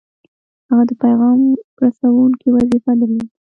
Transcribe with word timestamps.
هغه 0.69 0.83
د 0.89 0.91
پیغام 1.03 1.39
رسوونکي 1.83 2.47
وظیفه 2.55 2.91
درلوده. 2.99 3.33